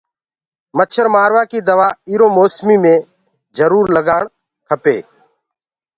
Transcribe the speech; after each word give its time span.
مڇآ 0.77 1.03
مآروآ 1.13 1.43
ڪي 1.51 1.59
دوآ 1.67 1.87
اُرو 2.09 2.27
موسمو 2.37 2.75
مي 2.83 2.95
جروُر 3.57 3.85
لگآڻ 3.95 4.23
ڪپينٚ۔ 4.67 5.07